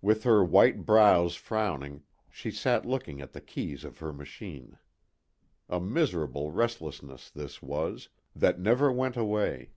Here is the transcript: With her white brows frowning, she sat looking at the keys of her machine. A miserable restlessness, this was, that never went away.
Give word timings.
With 0.00 0.24
her 0.24 0.42
white 0.42 0.84
brows 0.84 1.36
frowning, 1.36 2.02
she 2.28 2.50
sat 2.50 2.84
looking 2.84 3.20
at 3.20 3.32
the 3.32 3.40
keys 3.40 3.84
of 3.84 4.00
her 4.00 4.12
machine. 4.12 4.76
A 5.68 5.78
miserable 5.78 6.50
restlessness, 6.50 7.30
this 7.30 7.62
was, 7.62 8.08
that 8.34 8.58
never 8.58 8.90
went 8.90 9.16
away. 9.16 9.70